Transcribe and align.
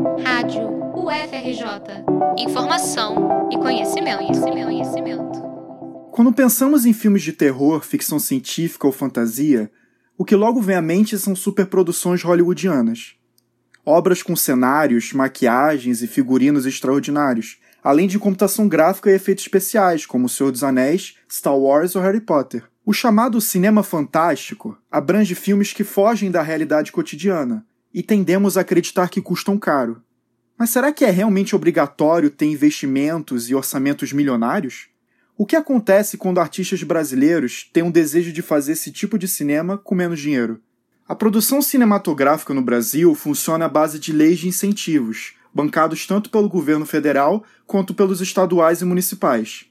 Rádio 0.00 0.66
UFRJ. 0.94 2.04
Informação 2.38 3.48
e 3.52 3.58
conhecimento, 3.58 4.18
conhecimento, 4.18 4.64
conhecimento. 4.64 5.42
Quando 6.10 6.32
pensamos 6.32 6.86
em 6.86 6.92
filmes 6.94 7.22
de 7.22 7.34
terror, 7.34 7.82
ficção 7.82 8.18
científica 8.18 8.86
ou 8.86 8.92
fantasia, 8.92 9.70
o 10.16 10.24
que 10.24 10.34
logo 10.34 10.62
vem 10.62 10.76
à 10.76 10.80
mente 10.80 11.18
são 11.18 11.36
superproduções 11.36 12.22
hollywoodianas. 12.22 13.14
Obras 13.84 14.22
com 14.22 14.34
cenários, 14.34 15.12
maquiagens 15.12 16.02
e 16.02 16.06
figurinos 16.06 16.64
extraordinários, 16.64 17.58
além 17.84 18.08
de 18.08 18.18
computação 18.18 18.68
gráfica 18.68 19.10
e 19.10 19.14
efeitos 19.14 19.44
especiais, 19.44 20.06
como 20.06 20.26
O 20.26 20.28
Senhor 20.28 20.50
dos 20.50 20.64
Anéis, 20.64 21.16
Star 21.30 21.56
Wars 21.56 21.94
ou 21.94 22.02
Harry 22.02 22.20
Potter. 22.20 22.64
O 22.86 22.92
chamado 22.94 23.38
cinema 23.40 23.82
fantástico 23.82 24.78
abrange 24.90 25.34
filmes 25.34 25.74
que 25.74 25.84
fogem 25.84 26.30
da 26.30 26.40
realidade 26.40 26.90
cotidiana 26.90 27.66
e 27.92 28.02
tendemos 28.02 28.56
a 28.56 28.60
acreditar 28.60 29.08
que 29.08 29.20
custam 29.20 29.58
caro. 29.58 30.02
Mas 30.58 30.70
será 30.70 30.92
que 30.92 31.04
é 31.04 31.10
realmente 31.10 31.56
obrigatório 31.56 32.30
ter 32.30 32.46
investimentos 32.46 33.48
e 33.48 33.54
orçamentos 33.54 34.12
milionários? 34.12 34.88
O 35.36 35.46
que 35.46 35.56
acontece 35.56 36.18
quando 36.18 36.38
artistas 36.38 36.82
brasileiros 36.82 37.68
têm 37.72 37.82
um 37.82 37.90
desejo 37.90 38.32
de 38.32 38.42
fazer 38.42 38.72
esse 38.72 38.92
tipo 38.92 39.18
de 39.18 39.26
cinema 39.26 39.78
com 39.78 39.94
menos 39.94 40.20
dinheiro? 40.20 40.60
A 41.08 41.14
produção 41.14 41.62
cinematográfica 41.62 42.52
no 42.52 42.62
Brasil 42.62 43.14
funciona 43.14 43.64
à 43.64 43.68
base 43.68 43.98
de 43.98 44.12
leis 44.12 44.38
de 44.38 44.48
incentivos, 44.48 45.34
bancados 45.52 46.06
tanto 46.06 46.30
pelo 46.30 46.48
governo 46.48 46.84
federal 46.86 47.42
quanto 47.66 47.94
pelos 47.94 48.20
estaduais 48.20 48.82
e 48.82 48.84
municipais. 48.84 49.64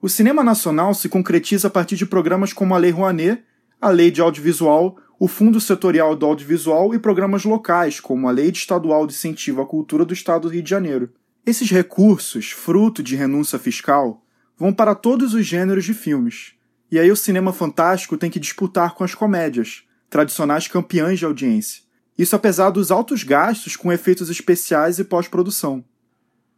O 0.00 0.08
cinema 0.08 0.44
nacional 0.44 0.92
se 0.92 1.08
concretiza 1.08 1.68
a 1.68 1.70
partir 1.70 1.96
de 1.96 2.04
programas 2.04 2.52
como 2.52 2.74
a 2.74 2.78
Lei 2.78 2.90
Rouanet, 2.90 3.42
a 3.80 3.88
Lei 3.88 4.10
de 4.10 4.20
Audiovisual, 4.20 4.98
o 5.18 5.28
Fundo 5.28 5.60
Setorial 5.60 6.16
do 6.16 6.26
Audiovisual 6.26 6.94
e 6.94 6.98
programas 6.98 7.44
locais, 7.44 8.00
como 8.00 8.28
a 8.28 8.32
Lei 8.32 8.50
Estadual 8.50 9.06
de 9.06 9.14
Incentivo 9.14 9.62
à 9.62 9.66
Cultura 9.66 10.04
do 10.04 10.12
Estado 10.12 10.42
do 10.42 10.48
Rio 10.48 10.62
de 10.62 10.70
Janeiro. 10.70 11.12
Esses 11.46 11.70
recursos, 11.70 12.50
fruto 12.50 13.02
de 13.02 13.14
renúncia 13.14 13.58
fiscal, 13.58 14.24
vão 14.56 14.72
para 14.72 14.94
todos 14.94 15.34
os 15.34 15.46
gêneros 15.46 15.84
de 15.84 15.94
filmes. 15.94 16.54
E 16.90 16.98
aí 16.98 17.10
o 17.10 17.16
cinema 17.16 17.52
fantástico 17.52 18.16
tem 18.16 18.30
que 18.30 18.40
disputar 18.40 18.94
com 18.94 19.04
as 19.04 19.14
comédias, 19.14 19.84
tradicionais 20.08 20.68
campeãs 20.68 21.18
de 21.18 21.24
audiência. 21.24 21.82
Isso 22.16 22.36
apesar 22.36 22.70
dos 22.70 22.90
altos 22.90 23.24
gastos 23.24 23.76
com 23.76 23.92
efeitos 23.92 24.30
especiais 24.30 24.98
e 24.98 25.04
pós-produção. 25.04 25.84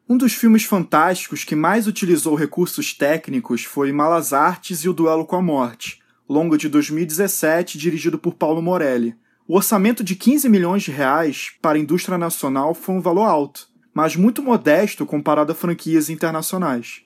Um 0.08 0.16
dos 0.16 0.34
filmes 0.34 0.64
fantásticos 0.64 1.42
que 1.42 1.56
mais 1.56 1.86
utilizou 1.86 2.34
recursos 2.36 2.94
técnicos 2.94 3.64
foi 3.64 3.90
Malas 3.90 4.32
Artes 4.32 4.80
e 4.80 4.88
o 4.88 4.92
Duelo 4.92 5.24
com 5.24 5.36
a 5.36 5.42
Morte, 5.42 6.00
longa 6.28 6.58
de 6.58 6.68
2017, 6.68 7.78
dirigido 7.78 8.18
por 8.18 8.34
Paulo 8.34 8.60
Morelli. 8.60 9.16
O 9.46 9.56
orçamento 9.56 10.02
de 10.02 10.16
15 10.16 10.48
milhões 10.48 10.82
de 10.82 10.90
reais 10.90 11.52
para 11.62 11.78
a 11.78 11.80
indústria 11.80 12.18
nacional 12.18 12.74
foi 12.74 12.94
um 12.94 13.00
valor 13.00 13.24
alto, 13.24 13.68
mas 13.94 14.16
muito 14.16 14.42
modesto 14.42 15.06
comparado 15.06 15.52
a 15.52 15.54
franquias 15.54 16.10
internacionais. 16.10 17.02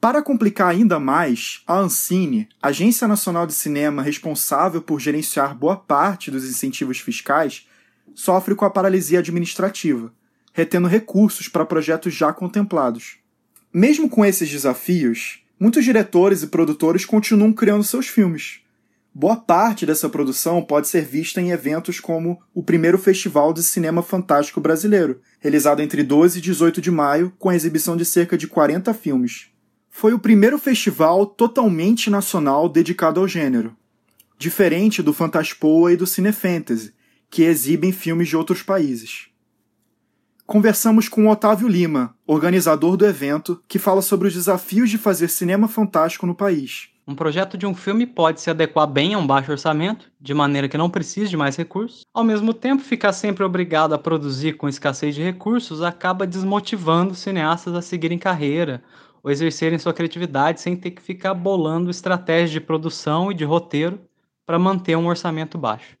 Para 0.00 0.22
complicar 0.22 0.68
ainda 0.68 1.00
mais, 1.00 1.62
a 1.66 1.78
Ancine, 1.78 2.48
Agência 2.60 3.08
Nacional 3.08 3.46
de 3.46 3.54
Cinema 3.54 4.02
responsável 4.02 4.82
por 4.82 5.00
gerenciar 5.00 5.56
boa 5.56 5.76
parte 5.76 6.30
dos 6.30 6.44
incentivos 6.48 6.98
fiscais, 6.98 7.66
sofre 8.14 8.54
com 8.54 8.64
a 8.64 8.70
paralisia 8.70 9.20
administrativa, 9.20 10.12
retendo 10.52 10.88
recursos 10.88 11.48
para 11.48 11.64
projetos 11.64 12.14
já 12.14 12.32
contemplados. 12.32 13.18
Mesmo 13.72 14.08
com 14.08 14.24
esses 14.24 14.48
desafios, 14.48 15.42
muitos 15.58 15.84
diretores 15.84 16.42
e 16.42 16.48
produtores 16.48 17.04
continuam 17.04 17.52
criando 17.52 17.82
seus 17.82 18.06
filmes. 18.08 18.60
Boa 19.14 19.36
parte 19.36 19.86
dessa 19.86 20.10
produção 20.10 20.62
pode 20.62 20.88
ser 20.88 21.02
vista 21.02 21.40
em 21.40 21.50
eventos 21.50 21.98
como 22.00 22.38
o 22.52 22.62
primeiro 22.62 22.98
Festival 22.98 23.54
de 23.54 23.62
Cinema 23.62 24.02
Fantástico 24.02 24.60
Brasileiro, 24.60 25.20
realizado 25.40 25.80
entre 25.80 26.02
12 26.02 26.38
e 26.38 26.42
18 26.42 26.82
de 26.82 26.90
maio, 26.90 27.32
com 27.38 27.48
a 27.48 27.54
exibição 27.54 27.96
de 27.96 28.04
cerca 28.04 28.36
de 28.36 28.46
40 28.46 28.92
filmes. 28.92 29.46
Foi 29.88 30.12
o 30.12 30.18
primeiro 30.18 30.58
festival 30.58 31.24
totalmente 31.24 32.10
nacional 32.10 32.68
dedicado 32.68 33.18
ao 33.18 33.26
gênero, 33.26 33.74
diferente 34.38 35.02
do 35.02 35.14
Fantaspoa 35.14 35.90
e 35.90 35.96
do 35.96 36.06
Cinefantasy, 36.06 36.92
que 37.30 37.42
exibem 37.42 37.92
filmes 37.92 38.28
de 38.28 38.36
outros 38.36 38.62
países. 38.62 39.28
Conversamos 40.46 41.08
com 41.08 41.28
Otávio 41.28 41.66
Lima, 41.66 42.14
organizador 42.24 42.96
do 42.96 43.04
evento, 43.04 43.60
que 43.66 43.80
fala 43.80 44.00
sobre 44.00 44.28
os 44.28 44.34
desafios 44.34 44.88
de 44.88 44.96
fazer 44.96 45.26
cinema 45.26 45.66
fantástico 45.66 46.24
no 46.24 46.36
país. 46.36 46.88
Um 47.04 47.16
projeto 47.16 47.58
de 47.58 47.66
um 47.66 47.74
filme 47.74 48.06
pode 48.06 48.40
se 48.40 48.48
adequar 48.48 48.86
bem 48.86 49.14
a 49.14 49.18
um 49.18 49.26
baixo 49.26 49.50
orçamento, 49.50 50.08
de 50.20 50.32
maneira 50.32 50.68
que 50.68 50.78
não 50.78 50.88
precise 50.88 51.28
de 51.28 51.36
mais 51.36 51.56
recursos. 51.56 52.02
Ao 52.14 52.22
mesmo 52.22 52.54
tempo, 52.54 52.80
ficar 52.80 53.12
sempre 53.12 53.42
obrigado 53.42 53.92
a 53.92 53.98
produzir 53.98 54.52
com 54.52 54.68
escassez 54.68 55.16
de 55.16 55.22
recursos 55.22 55.82
acaba 55.82 56.24
desmotivando 56.24 57.16
cineastas 57.16 57.74
a 57.74 57.82
seguirem 57.82 58.16
carreira 58.16 58.84
ou 59.24 59.32
exercerem 59.32 59.80
sua 59.80 59.92
criatividade 59.92 60.60
sem 60.60 60.76
ter 60.76 60.92
que 60.92 61.02
ficar 61.02 61.34
bolando 61.34 61.90
estratégias 61.90 62.52
de 62.52 62.60
produção 62.60 63.32
e 63.32 63.34
de 63.34 63.44
roteiro 63.44 63.98
para 64.46 64.60
manter 64.60 64.96
um 64.96 65.08
orçamento 65.08 65.58
baixo. 65.58 65.96